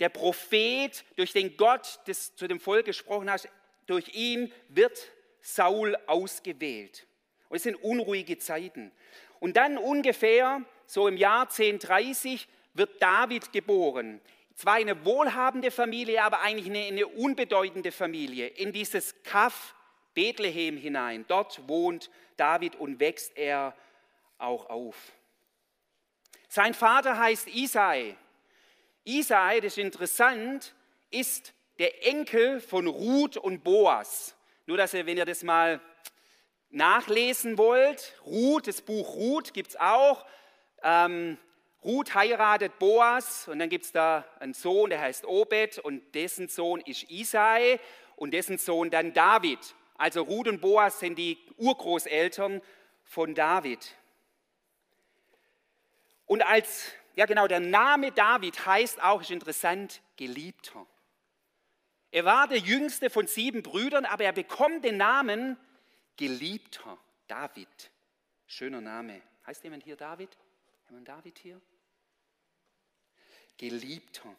[0.00, 3.48] der Prophet, durch den Gott das zu dem Volk gesprochen hat,
[3.86, 7.06] durch ihn wird Saul ausgewählt.
[7.48, 8.92] Und es sind unruhige Zeiten.
[9.40, 14.20] Und dann ungefähr, so im Jahr 1030, wird David geboren.
[14.62, 18.46] Zwar eine wohlhabende Familie, aber eigentlich eine, eine unbedeutende Familie.
[18.46, 19.74] In dieses Kaff
[20.14, 21.24] Bethlehem hinein.
[21.26, 23.74] Dort wohnt David und wächst er
[24.38, 24.94] auch auf.
[26.46, 28.16] Sein Vater heißt Isai.
[29.02, 30.76] Isai, das ist interessant,
[31.10, 34.36] ist der Enkel von Ruth und Boas.
[34.66, 35.80] Nur, dass ihr, wenn ihr das mal
[36.70, 40.24] nachlesen wollt, Ruth, das Buch Ruth gibt es auch.
[40.84, 41.36] Ähm,
[41.84, 46.48] Ruth heiratet Boas und dann gibt es da einen Sohn, der heißt Obed und dessen
[46.48, 47.80] Sohn ist Isai
[48.14, 49.58] und dessen Sohn dann David.
[49.96, 52.62] Also Ruth und Boas sind die Urgroßeltern
[53.04, 53.96] von David.
[56.26, 60.86] Und als, ja genau, der Name David heißt auch, ist interessant, Geliebter.
[62.12, 65.56] Er war der jüngste von sieben Brüdern, aber er bekommt den Namen
[66.16, 67.90] Geliebter David.
[68.46, 69.20] Schöner Name.
[69.46, 70.36] Heißt jemand hier David?
[70.88, 71.60] Jemand David hier?
[73.62, 74.34] Geliebter.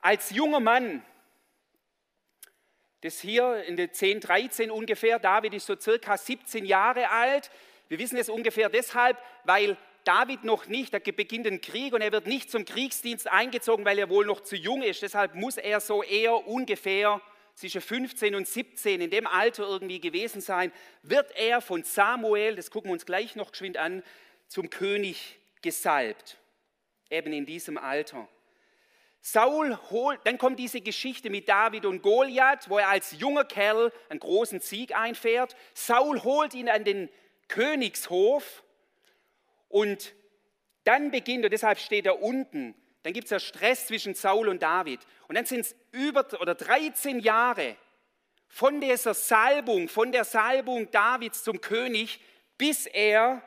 [0.00, 1.04] Als junger Mann,
[3.02, 7.52] das hier in der 10, 13 ungefähr, David ist so circa 17 Jahre alt.
[7.86, 12.10] Wir wissen es ungefähr deshalb, weil David noch nicht, da beginnt ein Krieg und er
[12.10, 15.02] wird nicht zum Kriegsdienst eingezogen, weil er wohl noch zu jung ist.
[15.02, 17.20] Deshalb muss er so eher ungefähr
[17.54, 22.72] zwischen 15 und 17 in dem Alter irgendwie gewesen sein, wird er von Samuel, das
[22.72, 24.02] gucken wir uns gleich noch geschwind an,
[24.48, 26.38] zum König gesalbt.
[27.10, 28.28] Eben in diesem Alter.
[29.20, 33.92] Saul holt, dann kommt diese Geschichte mit David und Goliath, wo er als junger Kerl
[34.08, 35.56] einen großen Sieg einfährt.
[35.74, 37.08] Saul holt ihn an den
[37.48, 38.62] Königshof
[39.68, 40.14] und
[40.84, 44.62] dann beginnt, und deshalb steht er unten, dann gibt es ja Stress zwischen Saul und
[44.62, 45.00] David.
[45.28, 47.76] Und dann sind es über oder 13 Jahre
[48.48, 52.20] von dieser Salbung, von der Salbung Davids zum König,
[52.58, 53.42] bis er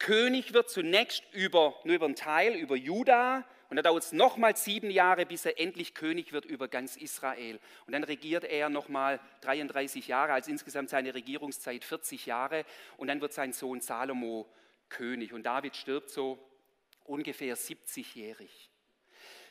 [0.00, 3.44] König wird, zunächst über, nur über einen Teil, über Juda.
[3.68, 7.60] Und dann dauert es nochmal sieben Jahre, bis er endlich König wird über ganz Israel.
[7.86, 12.64] Und dann regiert er nochmal 33 Jahre, also insgesamt seine Regierungszeit 40 Jahre.
[12.96, 14.50] Und dann wird sein Sohn Salomo
[14.88, 15.32] König.
[15.32, 16.38] Und David stirbt so
[17.04, 18.70] ungefähr 70-jährig.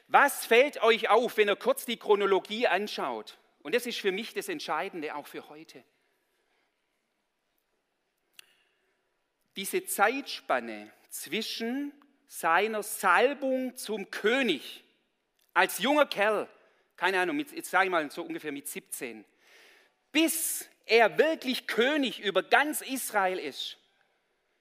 [0.07, 3.37] Was fällt euch auf, wenn ihr kurz die Chronologie anschaut?
[3.61, 5.83] Und das ist für mich das Entscheidende, auch für heute.
[9.59, 11.91] Diese Zeitspanne zwischen
[12.27, 14.85] seiner Salbung zum König
[15.53, 16.47] als junger Kerl,
[16.95, 19.25] keine Ahnung, jetzt sage ich mal so ungefähr mit 17,
[20.13, 23.77] bis er wirklich König über ganz Israel ist,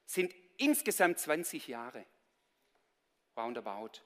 [0.05, 2.05] sind insgesamt 20 Jahre.
[3.37, 4.01] Roundabout.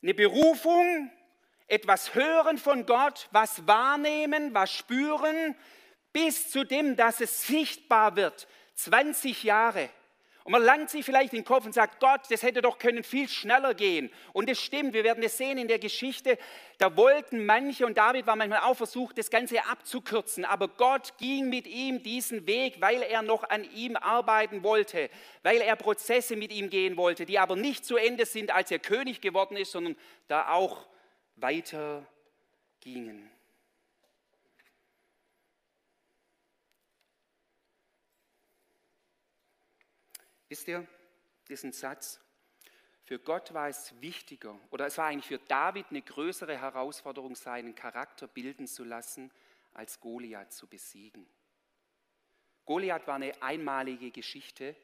[0.00, 1.10] Eine Berufung,
[1.66, 5.56] etwas hören von Gott, was wahrnehmen, was spüren,
[6.14, 8.48] bis zu dem, dass es sichtbar wird.
[8.76, 9.90] 20 Jahre.
[10.44, 13.02] Und man langt sich vielleicht in den Kopf und sagt, Gott, das hätte doch können
[13.02, 14.10] viel schneller gehen.
[14.34, 16.36] Und es stimmt, wir werden es sehen in der Geschichte,
[16.76, 21.48] da wollten manche, und David war manchmal auch versucht, das Ganze abzukürzen, aber Gott ging
[21.48, 25.08] mit ihm diesen Weg, weil er noch an ihm arbeiten wollte,
[25.42, 28.80] weil er Prozesse mit ihm gehen wollte, die aber nicht zu Ende sind, als er
[28.80, 29.96] König geworden ist, sondern
[30.28, 30.86] da auch
[31.36, 32.06] weiter
[32.80, 33.33] gingen.
[40.54, 40.86] Wisst ihr,
[41.48, 42.20] diesen Satz?
[43.02, 47.74] Für Gott war es wichtiger, oder es war eigentlich für David eine größere Herausforderung, seinen
[47.74, 49.32] Charakter bilden zu lassen,
[49.72, 51.26] als Goliath zu besiegen.
[52.66, 54.76] Goliath war eine einmalige Geschichte,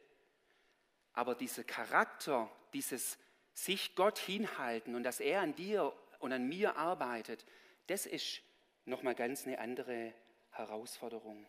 [1.12, 3.16] aber dieser Charakter, dieses
[3.54, 7.46] sich Gott hinhalten und dass er an dir und an mir arbeitet,
[7.86, 8.42] das ist
[8.86, 10.12] nochmal ganz eine andere
[10.50, 11.46] Herausforderung.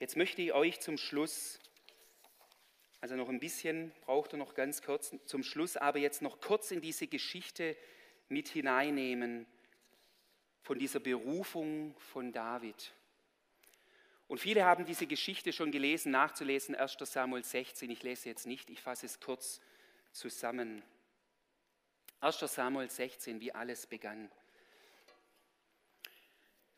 [0.00, 1.60] Jetzt möchte ich euch zum Schluss
[3.00, 6.70] also noch ein bisschen braucht er noch ganz kurz zum Schluss, aber jetzt noch kurz
[6.70, 7.76] in diese Geschichte
[8.28, 9.46] mit hineinnehmen
[10.62, 12.92] von dieser Berufung von David.
[14.28, 17.88] Und viele haben diese Geschichte schon gelesen, nachzulesen, 1 Samuel 16.
[17.90, 19.60] Ich lese jetzt nicht, ich fasse es kurz
[20.10, 20.82] zusammen.
[22.20, 24.30] 1 Samuel 16, wie alles begann.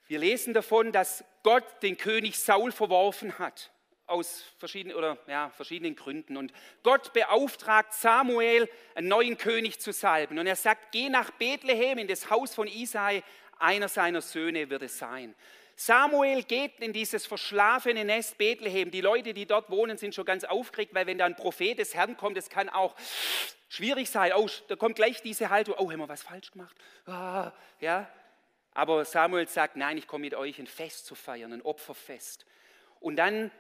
[0.07, 3.71] Wir lesen davon, dass Gott den König Saul verworfen hat
[4.09, 6.37] aus verschiedenen, oder, ja, verschiedenen Gründen.
[6.37, 10.39] Und Gott beauftragt Samuel, einen neuen König zu salben.
[10.39, 13.23] Und er sagt, geh nach Bethlehem in das Haus von Isai,
[13.59, 15.35] einer seiner Söhne wird es sein.
[15.75, 18.91] Samuel geht in dieses verschlafene Nest Bethlehem.
[18.91, 21.95] Die Leute, die dort wohnen, sind schon ganz aufgeregt, weil wenn da ein Prophet des
[21.95, 22.97] Herrn kommt, das kann auch
[23.69, 24.33] schwierig sein.
[24.35, 26.77] Oh, da kommt gleich diese Haltung, oh, haben wir was falsch gemacht?
[27.07, 28.11] Ah, ja.
[28.75, 32.45] Aber Samuel sagt, nein, ich komme mit euch ein Fest zu feiern, ein Opferfest.
[32.99, 33.53] Und dann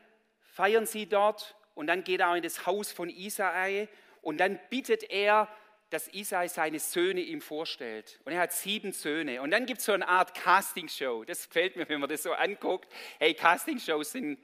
[0.58, 3.86] feiern sie dort und dann geht er in das Haus von Isai
[4.22, 5.46] und dann bittet er,
[5.90, 8.18] dass Isai seine Söhne ihm vorstellt.
[8.24, 9.40] Und er hat sieben Söhne.
[9.40, 11.22] Und dann gibt es so eine Art Castingshow.
[11.24, 12.92] Das gefällt mir, wenn man das so anguckt.
[13.20, 14.40] Hey, Castingshows sind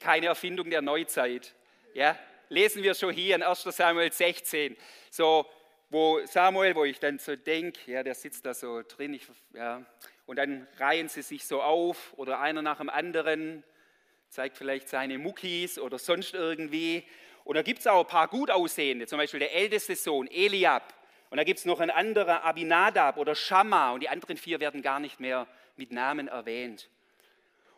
[0.00, 1.54] keine Erfindung der Neuzeit.
[1.92, 2.18] Ja,
[2.48, 4.78] lesen wir schon hier in 1 Samuel 16.
[5.10, 5.44] So,
[5.90, 9.84] wo Samuel, wo ich dann so denke, ja, der sitzt da so drin, ich, ja,
[10.24, 13.62] und dann reihen sie sich so auf oder einer nach dem anderen
[14.30, 17.04] zeigt vielleicht seine Muckis oder sonst irgendwie.
[17.44, 20.94] Und da gibt es auch ein paar gut aussehende, zum Beispiel der älteste Sohn Eliab.
[21.30, 24.82] Und da gibt es noch ein anderer Abinadab oder Shamma und die anderen vier werden
[24.82, 26.88] gar nicht mehr mit Namen erwähnt.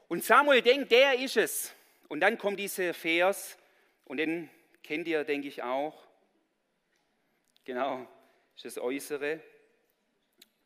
[0.09, 1.75] Und Samuel denkt, der ist es.
[2.09, 3.57] Und dann kommt dieser Vers
[4.05, 4.51] und den
[4.83, 6.07] kennt ihr, denke ich, auch.
[7.65, 8.07] Genau,
[8.57, 9.41] ist das Äußere.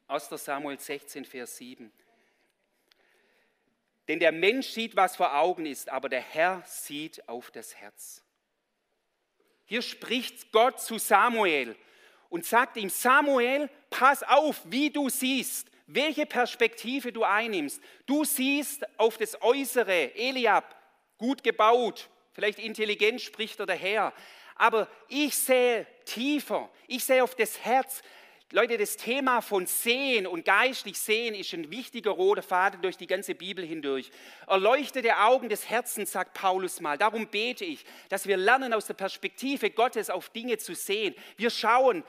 [0.09, 0.29] 1.
[0.31, 1.93] Samuel 16, Vers 7.
[4.09, 8.23] Denn der Mensch sieht, was vor Augen ist, aber der Herr sieht auf das Herz.
[9.65, 11.77] Hier spricht Gott zu Samuel
[12.29, 17.83] und sagt ihm, Samuel, pass auf, wie du siehst, welche Perspektive du einnimmst.
[18.07, 20.77] Du siehst auf das Äußere, Eliab,
[21.19, 24.13] gut gebaut, vielleicht intelligent spricht er daher.
[24.55, 28.03] Aber ich sehe tiefer, ich sehe auf das Herz,
[28.53, 33.09] Leute, das Thema von Sehen und geistlich Sehen ist ein wichtiger roter Faden durch die
[33.09, 34.13] ganze Bibel hindurch.
[34.47, 36.97] Erleuchtete Augen des Herzens, sagt Paulus mal.
[36.97, 41.17] Darum bete ich, dass wir lernen, aus der Perspektive Gottes auf Dinge zu sehen.
[41.37, 42.05] Wir schauen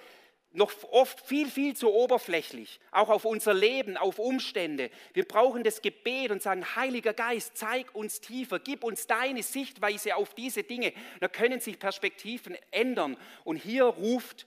[0.52, 4.92] noch oft viel, viel zu oberflächlich, auch auf unser Leben, auf Umstände.
[5.14, 10.16] Wir brauchen das Gebet und sagen, Heiliger Geist, zeig uns tiefer, gib uns deine Sichtweise
[10.16, 10.94] auf diese Dinge.
[11.20, 13.18] Da können sich Perspektiven ändern.
[13.44, 14.46] Und hier ruft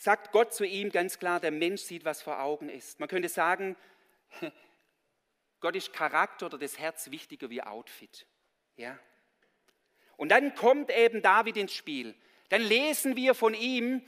[0.00, 3.00] sagt Gott zu ihm ganz klar, der Mensch sieht, was vor Augen ist.
[3.00, 3.76] Man könnte sagen,
[5.60, 8.26] Gott ist Charakter oder das Herz wichtiger wie Outfit.
[8.76, 8.98] Ja?
[10.16, 12.14] Und dann kommt eben David ins Spiel.
[12.48, 14.02] Dann lesen wir von ihm,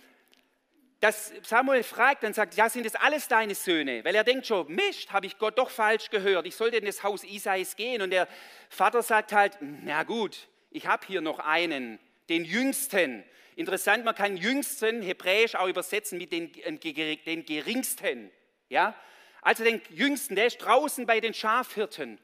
[1.00, 4.02] dass Samuel fragt, dann sagt, ja, sind das alles deine Söhne?
[4.02, 7.02] Weil er denkt schon, Mist, habe ich Gott doch falsch gehört, ich sollte in das
[7.02, 8.00] Haus Isais gehen.
[8.00, 8.28] Und der
[8.70, 11.98] Vater sagt halt, na gut, ich habe hier noch einen,
[12.30, 13.24] den Jüngsten.
[13.56, 18.30] Interessant, man kann Jüngsten hebräisch auch übersetzen mit den, äh, den Geringsten.
[18.68, 18.94] Ja?
[19.42, 22.18] Also den Jüngsten, der ist draußen bei den Schafhirten.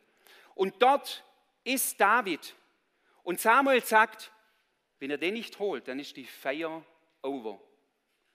[0.55, 1.25] Und dort
[1.65, 2.55] ist David.
[3.23, 4.33] Und Samuel sagt,
[5.01, 6.85] wenn er den nicht holt, dann ist die Feier
[7.23, 7.61] over.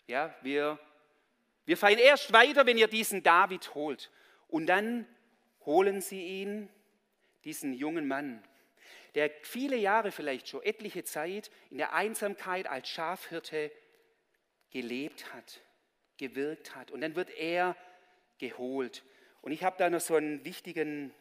[0.07, 0.77] Ja, wir,
[1.65, 4.11] wir feiern erst weiter, wenn ihr diesen David holt.
[4.47, 5.07] Und dann
[5.65, 6.69] holen sie ihn,
[7.43, 8.43] diesen jungen Mann,
[9.15, 13.71] der viele Jahre, vielleicht schon etliche Zeit, in der Einsamkeit als Schafhirte
[14.71, 15.61] gelebt hat,
[16.17, 16.91] gewirkt hat.
[16.91, 17.75] Und dann wird er
[18.39, 19.03] geholt.
[19.41, 21.13] Und ich habe da noch so einen wichtigen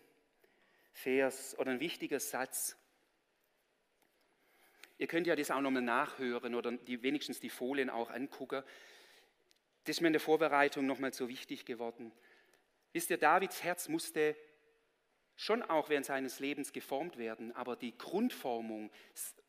[0.92, 2.76] Vers oder einen wichtigen Satz.
[4.98, 8.62] Ihr könnt ja das auch nochmal nachhören oder die, wenigstens die Folien auch angucken.
[9.85, 12.12] Das ist mir in der Vorbereitung nochmal so wichtig geworden.
[12.92, 14.37] Wisst ihr, Davids Herz musste
[15.42, 18.90] schon auch während seines Lebens geformt werden, aber die Grundformung,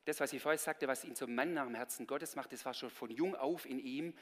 [0.06, 2.65] das, was ich vorher sagte, was ihn zum Mann nach dem Herzen Gottes macht, das
[2.65, 4.13] war schon von jung auf in ihm,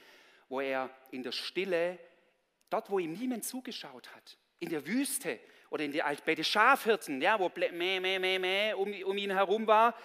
[0.49, 1.97] wo er in der Stille,
[2.69, 7.21] dort, wo ihm niemand zugeschaut hat, in der Wüste oder in der, bei den Schafhirten,
[7.21, 9.95] ja, wo meh, meh, meh, meh, um, um ihn herum war,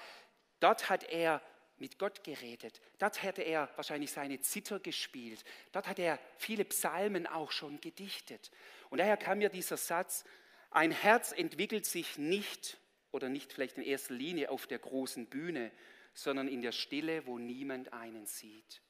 [0.61, 1.43] Dort hat er
[1.79, 2.81] mit Gott geredet.
[2.99, 5.45] Dort hatte er wahrscheinlich seine Zither gespielt.
[5.73, 8.51] Dort hat er viele Psalmen auch schon gedichtet.
[8.89, 10.25] Und daher kam mir dieser Satz,
[10.71, 12.79] ein Herz entwickelt sich nicht
[13.13, 15.73] oder nicht vielleicht in erster Linie auf der großen Bühne,
[16.15, 18.83] sondern in der Stille, wo niemand einen sieht.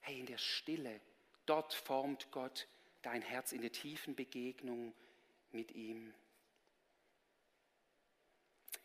[0.00, 1.00] Hey, in der Stille,
[1.46, 2.66] dort formt Gott
[3.02, 4.94] dein Herz in der tiefen Begegnung
[5.52, 6.14] mit ihm.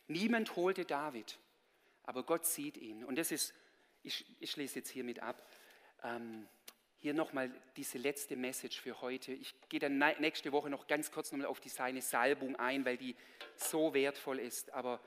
[0.07, 1.37] Niemand holte David
[2.05, 3.03] aber Gott sieht ihn.
[3.03, 3.53] Und das ist,
[4.03, 5.41] ich, ich schließe jetzt hiermit ab,
[6.03, 6.47] ähm,
[7.05, 9.31] hier nochmal diese letzte Message für heute.
[9.31, 12.97] Ich gehe dann nächste Woche noch ganz kurz nochmal auf die seine Salbung ein, weil
[12.97, 13.15] die
[13.57, 14.73] so wertvoll ist.
[14.73, 14.99] Aber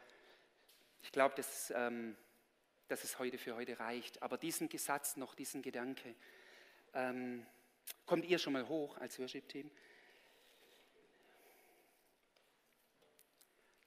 [1.02, 2.16] ich glaube, dass, ähm,
[2.86, 4.22] dass es heute für heute reicht.
[4.22, 6.14] Aber diesen Gesatz noch, diesen Gedanke,
[6.94, 7.44] ähm,
[8.06, 9.68] kommt ihr schon mal hoch als Worship-Team?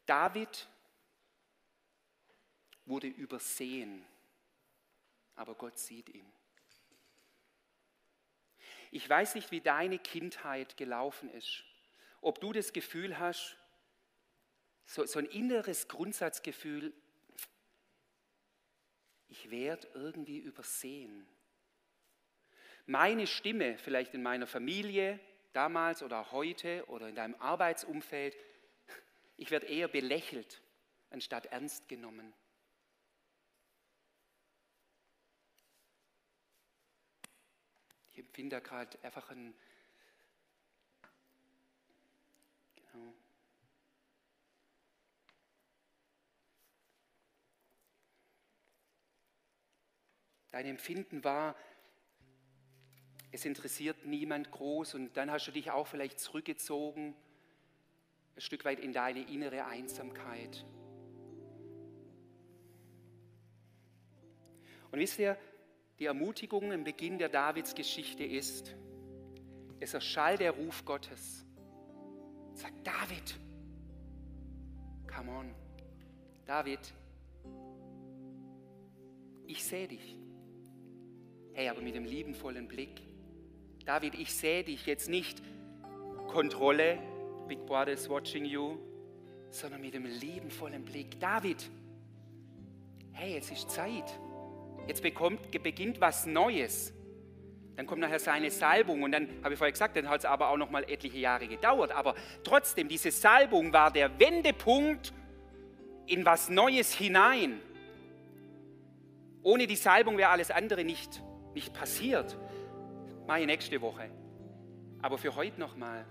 [0.05, 0.67] David
[2.83, 4.05] wurde übersehen,
[5.37, 6.29] aber Gott sieht ihn.
[8.91, 11.63] Ich weiß nicht, wie deine Kindheit gelaufen ist,
[12.19, 13.57] ob du das Gefühl hast,
[14.85, 16.93] so, so ein inneres Grundsatzgefühl,
[19.29, 21.25] ich werde irgendwie übersehen.
[22.85, 25.19] Meine Stimme, vielleicht in meiner Familie
[25.53, 28.35] damals oder heute oder in deinem Arbeitsumfeld,
[29.37, 30.61] ich werde eher belächelt
[31.09, 32.33] anstatt ernst genommen.
[38.31, 39.53] Empfinde da gerade einfach ein.
[42.77, 43.13] Genau.
[50.51, 51.57] Dein Empfinden war,
[53.33, 57.13] es interessiert niemand groß und dann hast du dich auch vielleicht zurückgezogen,
[58.37, 60.65] ein Stück weit in deine innere Einsamkeit.
[64.89, 65.37] Und wisst ihr,
[66.01, 68.75] die Ermutigung im Beginn der Davids Geschichte ist,
[69.79, 71.45] es erschallt der Ruf Gottes.
[72.55, 73.39] Sagt David,
[75.05, 75.55] come on,
[76.47, 76.79] David,
[79.45, 80.17] ich sehe dich.
[81.53, 82.99] Hey, aber mit dem liebenvollen Blick.
[83.85, 85.39] David, ich sehe dich jetzt nicht
[86.29, 86.97] Kontrolle,
[87.47, 88.79] Big Brother is watching you,
[89.51, 91.19] sondern mit dem liebenvollen Blick.
[91.19, 91.69] David,
[93.11, 94.19] hey, es ist Zeit.
[94.91, 96.93] Jetzt bekommt, beginnt was Neues.
[97.77, 100.49] Dann kommt nachher seine Salbung und dann habe ich vorher gesagt, dann hat es aber
[100.49, 101.93] auch noch mal etliche Jahre gedauert.
[101.93, 105.13] Aber trotzdem, diese Salbung war der Wendepunkt
[106.07, 107.61] in was Neues hinein.
[109.43, 111.23] Ohne die Salbung wäre alles andere nicht,
[111.53, 112.35] nicht passiert.
[113.27, 114.09] Mache ich nächste Woche.
[115.01, 116.05] Aber für heute noch mal.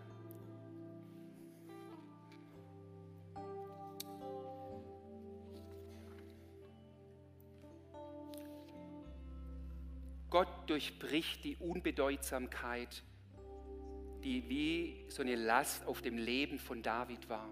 [10.31, 13.03] Gott durchbricht die Unbedeutsamkeit,
[14.23, 17.49] die wie so eine Last auf dem Leben von David war.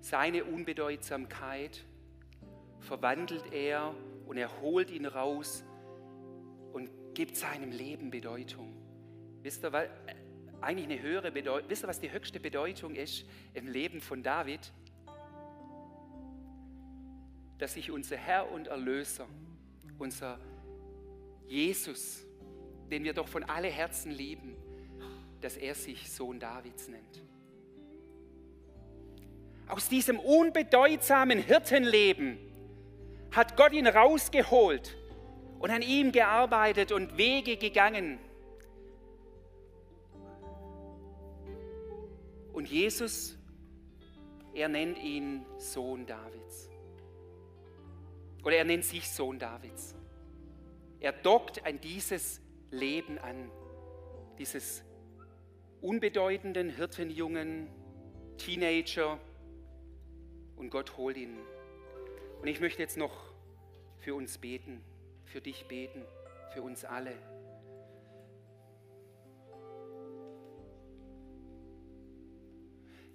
[0.00, 1.84] Seine Unbedeutsamkeit
[2.80, 3.94] verwandelt er
[4.26, 5.62] und er holt ihn raus
[6.72, 8.74] und gibt seinem Leben Bedeutung.
[9.42, 9.90] Wisst ihr, weil
[10.60, 11.68] eigentlich eine höhere Bedeutung.
[11.68, 14.72] Wisst ihr, was die höchste Bedeutung ist im Leben von David?
[17.58, 19.28] Dass sich unser Herr und Erlöser,
[19.98, 20.38] unser
[21.46, 22.24] Jesus,
[22.90, 24.56] den wir doch von alle Herzen lieben,
[25.40, 27.22] dass er sich Sohn Davids nennt.
[29.68, 32.38] Aus diesem unbedeutsamen Hirtenleben
[33.32, 34.96] hat Gott ihn rausgeholt
[35.58, 38.18] und an ihm gearbeitet und Wege gegangen.
[42.52, 43.36] Und Jesus,
[44.54, 46.70] er nennt ihn Sohn Davids.
[48.44, 49.96] Oder er nennt sich Sohn Davids.
[51.04, 52.40] Er dockt an dieses
[52.70, 53.50] Leben an,
[54.38, 54.82] dieses
[55.82, 57.68] unbedeutenden Hirtenjungen,
[58.38, 59.20] Teenager,
[60.56, 61.36] und Gott holt ihn.
[62.40, 63.12] Und ich möchte jetzt noch
[63.98, 64.82] für uns beten,
[65.24, 66.06] für dich beten,
[66.54, 67.12] für uns alle.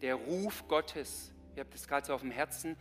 [0.03, 2.77] Der Ruf Gottes, ihr habt es gerade so auf dem Herzen,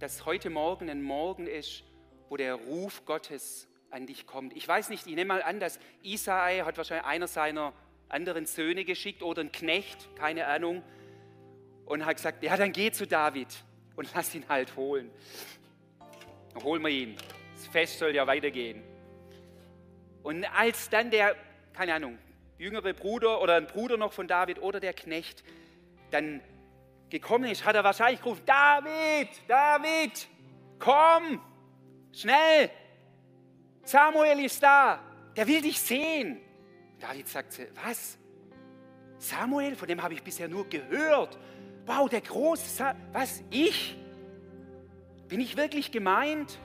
[0.00, 1.84] dass heute Morgen ein Morgen ist,
[2.28, 4.56] wo der Ruf Gottes an dich kommt.
[4.56, 7.72] Ich weiß nicht, ich nehme mal an, dass Isai hat wahrscheinlich einer seiner
[8.08, 10.82] anderen Söhne geschickt oder ein Knecht, keine Ahnung,
[11.86, 13.48] und hat gesagt, ja, dann geh zu David
[13.94, 15.10] und lass ihn halt holen.
[16.52, 17.16] Dann holen wir ihn.
[17.54, 18.82] Das Fest soll ja weitergehen.
[20.22, 21.36] Und als dann der,
[21.72, 22.18] keine Ahnung,
[22.58, 25.44] jüngere Bruder oder ein Bruder noch von David oder der Knecht
[26.10, 26.40] dann
[27.10, 30.26] gekommen ist, hat er wahrscheinlich gerufen, David, David,
[30.78, 31.40] komm,
[32.12, 32.70] schnell,
[33.84, 35.00] Samuel ist da,
[35.36, 36.40] der will dich sehen.
[36.98, 38.18] David sagt, was?
[39.18, 41.38] Samuel, von dem habe ich bisher nur gehört
[41.86, 43.96] wow, der große, was, ich?
[45.28, 46.58] Bin ich wirklich gemeint?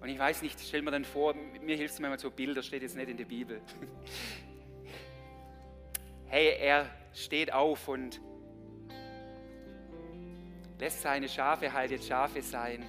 [0.00, 2.82] Und ich weiß nicht, stell mir dann vor, mir hilft es manchmal so Bilder, steht
[2.82, 3.60] jetzt nicht in der Bibel.
[6.26, 8.20] hey, er steht auf und
[10.78, 12.84] lässt seine Schafe halt jetzt Schafe sein.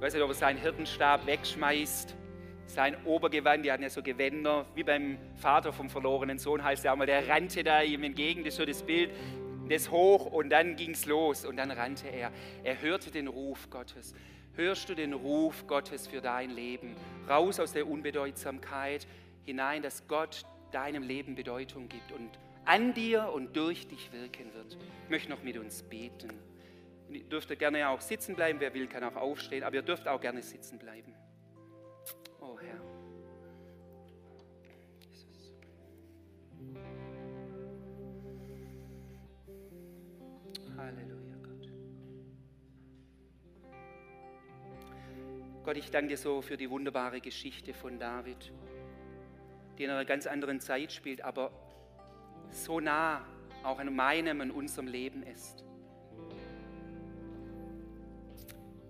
[0.00, 2.16] Ich weiß nicht, ob er seinen Hirtenstab wegschmeißt
[2.64, 6.94] sein Obergewand, die hatten ja so Gewänder, wie beim Vater vom verlorenen Sohn heißt er
[6.94, 9.10] auch mal, der rannte da ihm entgegen, das ist so das Bild,
[9.68, 12.32] das hoch und dann ging es los und dann rannte er.
[12.64, 14.14] Er hörte den Ruf Gottes.
[14.54, 16.96] Hörst du den Ruf Gottes für dein Leben?
[17.28, 19.06] Raus aus der Unbedeutsamkeit
[19.44, 22.30] hinein, dass Gott deinem Leben Bedeutung gibt und
[22.64, 24.78] an dir und durch dich wirken wird.
[25.04, 26.49] Ich möchte noch mit uns beten.
[27.10, 30.20] Ihr dürft gerne auch sitzen bleiben, wer will, kann auch aufstehen, aber ihr dürft auch
[30.20, 31.14] gerne sitzen bleiben.
[40.80, 41.68] Halleluja, Gott.
[45.64, 48.52] Gott, ich danke dir so für die wunderbare Geschichte von David,
[49.76, 51.50] die in einer ganz anderen Zeit spielt, aber
[52.50, 53.26] so nah
[53.62, 55.64] auch an meinem und unserem Leben ist.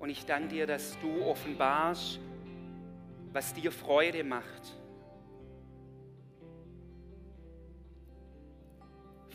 [0.00, 2.18] Und ich danke dir, dass du offenbarst,
[3.32, 4.74] was dir Freude macht.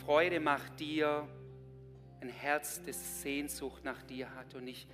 [0.04, 1.28] Freude macht dir,
[2.20, 4.56] ein Herz, das Sehnsucht nach dir hat.
[4.56, 4.88] Und ich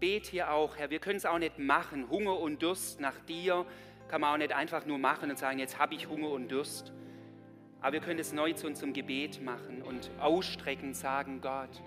[0.00, 2.08] bete hier auch, Herr, wir können es auch nicht machen.
[2.08, 3.66] Hunger und Durst nach dir
[4.08, 6.92] kann man auch nicht einfach nur machen und sagen, jetzt habe ich Hunger und Durst.
[7.82, 11.82] Aber wir können es neu zu unserem Gebet machen und ausstrecken, sagen, Gott,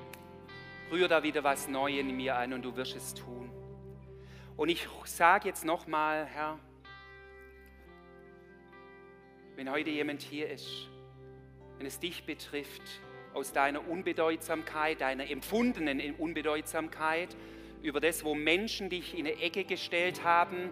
[0.92, 3.52] rühr da wieder was Neues in mir ein und du wirst es tun.
[4.56, 6.60] Und ich sage jetzt nochmal, Herr,
[9.56, 10.88] wenn heute jemand hier ist,
[11.78, 12.82] wenn es dich betrifft,
[13.34, 17.36] aus deiner Unbedeutsamkeit, deiner empfundenen Unbedeutsamkeit,
[17.82, 20.72] über das, wo Menschen dich in eine Ecke gestellt haben,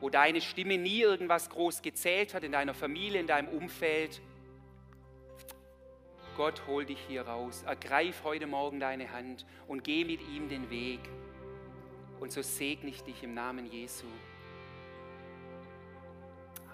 [0.00, 4.22] wo deine Stimme nie irgendwas groß gezählt hat in deiner Familie, in deinem Umfeld.
[6.38, 7.64] Gott, hol dich hier raus.
[7.64, 11.00] Ergreif heute Morgen deine Hand und geh mit ihm den Weg.
[12.20, 14.06] Und so segne ich dich im Namen Jesu.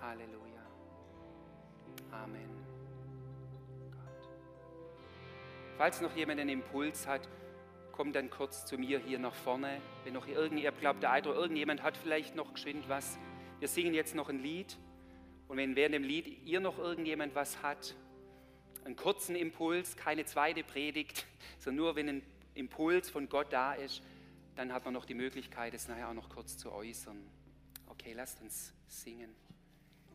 [0.03, 0.67] Halleluja.
[2.11, 2.51] Amen.
[5.79, 7.27] Falls noch jemand einen Impuls hat,
[7.91, 9.81] kommt dann kurz zu mir hier nach vorne.
[10.05, 13.19] Wenn noch irgendjemand glaubt, der Eidro, irgendjemand hat vielleicht noch geschwind was.
[13.61, 14.77] Wir singen jetzt noch ein Lied.
[15.49, 17.97] Und wenn während dem Lied ihr noch irgendjemand was hat,
[18.85, 21.26] einen kurzen Impuls, keine zweite Predigt,
[21.59, 22.22] sondern nur wenn ein
[22.55, 24.03] Impuls von Gott da ist,
[24.57, 27.16] dann hat man noch die Möglichkeit, es nachher auch noch kurz zu äußern.
[27.87, 29.35] Okay, lasst uns singen.